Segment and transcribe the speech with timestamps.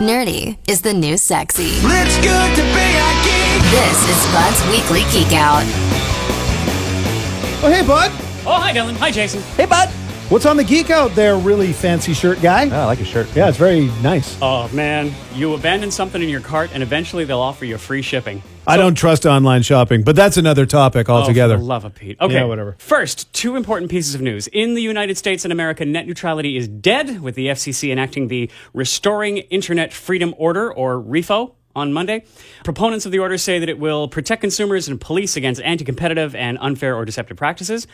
[0.00, 1.68] Nerdy is the new sexy.
[1.70, 3.62] It's good to be a geek.
[3.70, 5.62] This is Bud's Weekly Geek Out.
[7.62, 8.10] Oh, hey, bud.
[8.44, 8.96] Oh, hi, Dylan.
[8.96, 9.40] Hi, Jason.
[9.56, 9.88] Hey, bud.
[10.30, 12.70] What's on the geek out there, really fancy shirt guy?
[12.70, 13.28] Oh, I like your shirt.
[13.36, 14.38] Yeah, it's very nice.
[14.40, 15.12] Oh, man.
[15.34, 18.42] You abandon something in your cart, and eventually they'll offer you free shipping.
[18.66, 21.54] I don't trust online shopping, but that's another topic oh, altogether.
[21.54, 22.18] Oh, for the love of Pete.
[22.18, 22.74] Okay, Yeah, whatever.
[22.78, 24.46] First, two important pieces of news.
[24.46, 28.50] In the United States and America, net neutrality is dead, with the FCC enacting the
[28.72, 32.24] Restoring Internet Freedom Order, or RIFO, on Monday.
[32.62, 36.34] Proponents of the order say that it will protect consumers and police against anti competitive
[36.34, 37.86] and unfair or deceptive practices.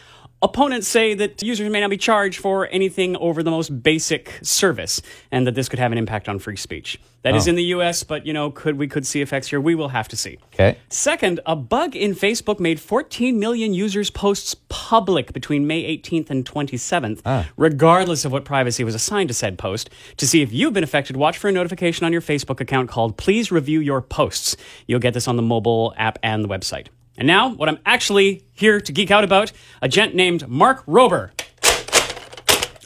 [0.43, 5.03] Opponents say that users may not be charged for anything over the most basic service,
[5.31, 6.99] and that this could have an impact on free speech.
[7.23, 7.51] That is Oh.
[7.51, 9.61] in the U.S., but you know, could we could see effects here?
[9.61, 10.39] We will have to see.
[10.55, 10.79] Okay.
[10.89, 16.47] Second, a bug in Facebook made 14 million users' posts public between May 18th and
[16.47, 17.49] 27th, Ah.
[17.59, 19.91] regardless of what privacy was assigned to said post.
[20.17, 23.19] To see if you've been affected, watch for a notification on your Facebook account called
[23.19, 24.57] Please Review Your Posts.
[24.87, 26.87] You'll get this on the mobile app and the website.
[27.21, 31.31] And now, what I'm actually here to geek out about a gent named Mark Rober.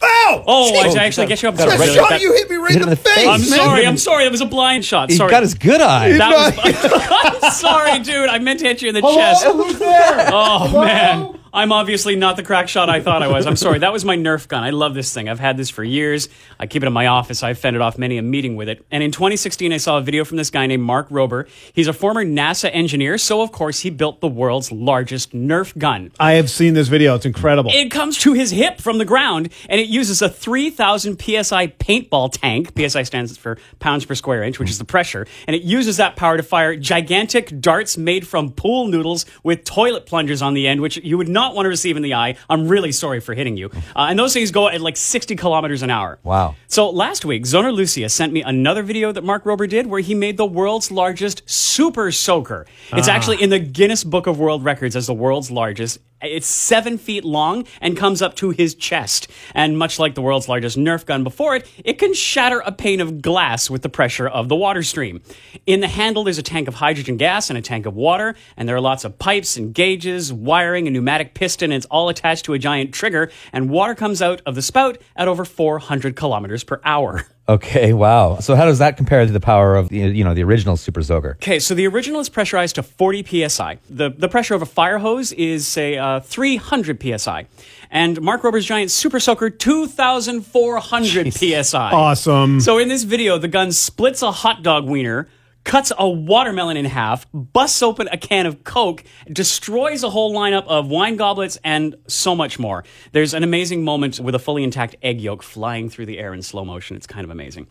[0.02, 0.42] Ow!
[0.46, 0.96] Oh, I Jeez.
[0.96, 1.56] actually get you up.
[1.56, 3.14] Got a red- Really, shot that- you hit me right hit in him the face.
[3.14, 3.26] face.
[3.28, 3.48] I'm man.
[3.48, 3.86] sorry.
[3.86, 4.24] I'm sorry.
[4.24, 5.08] That was a blind shot.
[5.08, 5.30] He Sorry.
[5.30, 6.12] got his good eye.
[6.18, 7.42] that was.
[7.44, 8.28] I'm sorry, dude.
[8.28, 9.44] I meant to hit you in the chest.
[9.44, 9.64] Hello?
[9.64, 10.30] Who's there?
[10.32, 13.46] Oh man, I'm obviously not the crack shot I thought I was.
[13.46, 13.78] I'm sorry.
[13.78, 14.64] That was my Nerf gun.
[14.64, 15.28] I love this thing.
[15.28, 16.28] I've had this for years.
[16.58, 17.44] I keep it in my office.
[17.44, 18.84] I've fended off many a meeting with it.
[18.90, 21.46] And in 2016, I saw a video from this guy named Mark Rober.
[21.72, 26.10] He's a former NASA engineer, so of course he built the world's largest Nerf gun.
[26.18, 27.14] I have seen this video.
[27.14, 27.70] It's incredible.
[27.72, 32.32] It comes to his hip from the ground, and it uses a 3,000 psi paintball
[32.32, 32.72] tank.
[32.76, 36.16] PSI stands for pounds per square inch, which is the pressure, and it uses that
[36.16, 40.80] power to fire gigantic darts made from pool noodles with toilet plungers on the end,
[40.80, 42.36] which you would not want to receive in the eye.
[42.48, 43.70] I'm really sorry for hitting you.
[43.96, 46.18] Uh, and those things go at like 60 kilometers an hour.
[46.24, 46.56] Wow.
[46.66, 50.14] So last week, Zoner Lucia sent me another video that Mark Rober did where he
[50.14, 52.66] made the world's largest super soaker.
[52.92, 55.98] It's actually in the Guinness Book of World Records as the world's largest.
[56.24, 59.30] It's seven feet long and comes up to his chest.
[59.54, 63.00] And much like the world's largest Nerf gun before it, it can shatter a pane
[63.00, 65.22] of glass with the pressure of the water stream.
[65.66, 68.68] In the handle, there's a tank of hydrogen gas and a tank of water, and
[68.68, 72.44] there are lots of pipes and gauges, wiring, a pneumatic piston, and it's all attached
[72.46, 76.64] to a giant trigger, and water comes out of the spout at over 400 kilometers
[76.64, 77.26] per hour.
[77.46, 78.38] Okay, wow.
[78.38, 81.02] So how does that compare to the power of the, you know the original Super
[81.02, 81.36] Soaker?
[81.42, 83.78] Okay, so the original is pressurized to 40 psi.
[83.90, 87.46] The, the pressure of a fire hose is, say, uh, 300 psi.
[87.90, 91.90] And Mark Rober's giant super soaker, 2,400 psi.
[91.92, 92.60] awesome.
[92.60, 95.28] So in this video, the gun splits a hot dog wiener,
[95.64, 99.02] cuts a watermelon in half, busts open a can of Coke,
[99.32, 102.84] destroys a whole lineup of wine goblets, and so much more.
[103.12, 106.42] There's an amazing moment with a fully intact egg yolk flying through the air in
[106.42, 106.96] slow motion.
[106.96, 107.66] It's kind of amazing.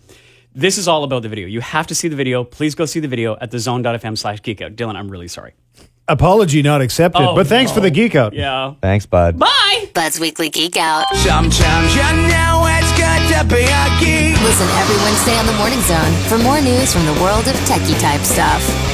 [0.56, 1.48] This is all about the video.
[1.48, 2.44] You have to see the video.
[2.44, 4.76] Please go see the video at thezone.fm slash geekout.
[4.76, 5.54] Dylan, I'm really sorry.
[6.08, 8.34] Apology not accepted, Oh, but thanks for the geek out.
[8.34, 8.74] Yeah.
[8.82, 9.40] Thanks, bud.
[9.40, 9.90] Bye!
[9.94, 11.06] Bud's Weekly Geek Out.
[11.16, 14.36] Sometimes you know it's good to be a geek.
[14.44, 17.98] Listen every Wednesday on the Morning Zone for more news from the world of techie
[18.02, 18.93] type stuff.